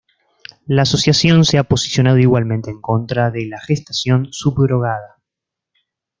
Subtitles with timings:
[0.65, 5.21] La asociación se ha posicionado igualmente en contra de la gestación subrogada.